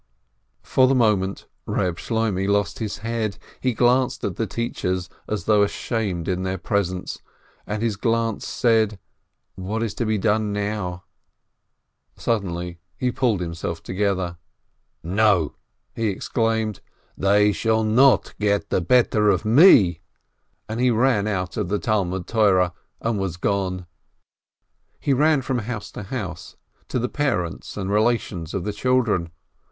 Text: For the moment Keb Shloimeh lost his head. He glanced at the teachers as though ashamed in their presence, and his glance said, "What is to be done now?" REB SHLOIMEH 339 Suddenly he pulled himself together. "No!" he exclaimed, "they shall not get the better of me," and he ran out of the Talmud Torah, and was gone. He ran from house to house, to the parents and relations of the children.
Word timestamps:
For 0.63 0.87
the 0.87 0.95
moment 0.95 1.45
Keb 1.67 1.97
Shloimeh 1.99 2.49
lost 2.49 2.79
his 2.79 2.97
head. 3.05 3.37
He 3.59 3.75
glanced 3.75 4.23
at 4.23 4.35
the 4.35 4.47
teachers 4.47 5.09
as 5.29 5.43
though 5.43 5.61
ashamed 5.61 6.27
in 6.27 6.41
their 6.41 6.57
presence, 6.57 7.21
and 7.67 7.83
his 7.83 7.97
glance 7.97 8.47
said, 8.47 8.97
"What 9.53 9.83
is 9.83 9.93
to 9.93 10.07
be 10.07 10.17
done 10.17 10.51
now?" 10.51 11.03
REB 12.17 12.19
SHLOIMEH 12.19 12.23
339 12.23 12.23
Suddenly 12.65 12.79
he 12.97 13.11
pulled 13.11 13.41
himself 13.41 13.83
together. 13.83 14.37
"No!" 15.03 15.53
he 15.95 16.07
exclaimed, 16.07 16.81
"they 17.15 17.51
shall 17.51 17.83
not 17.83 18.33
get 18.39 18.71
the 18.71 18.81
better 18.81 19.29
of 19.29 19.45
me," 19.45 20.01
and 20.67 20.79
he 20.79 20.89
ran 20.89 21.27
out 21.27 21.57
of 21.57 21.69
the 21.69 21.77
Talmud 21.77 22.25
Torah, 22.25 22.73
and 23.01 23.19
was 23.19 23.37
gone. 23.37 23.85
He 24.99 25.13
ran 25.13 25.43
from 25.43 25.59
house 25.59 25.91
to 25.91 26.01
house, 26.01 26.55
to 26.87 26.97
the 26.97 27.07
parents 27.07 27.77
and 27.77 27.91
relations 27.91 28.55
of 28.55 28.63
the 28.63 28.73
children. 28.73 29.29